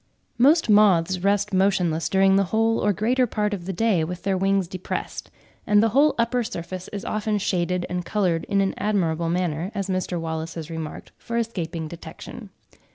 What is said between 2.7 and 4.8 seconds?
or greater part of the day with their wings